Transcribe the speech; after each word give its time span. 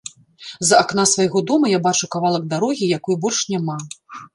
З 0.69 0.79
акна 0.85 1.05
свайго 1.11 1.39
дома 1.53 1.71
я 1.77 1.83
бачу 1.91 2.11
кавалак 2.19 2.51
дарогі, 2.57 2.93
якой 2.99 3.23
больш 3.25 3.49
няма. 3.57 3.83